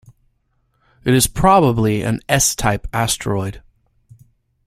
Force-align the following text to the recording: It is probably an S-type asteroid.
It 1.05 1.13
is 1.13 1.27
probably 1.27 2.01
an 2.01 2.21
S-type 2.27 2.87
asteroid. 2.91 3.61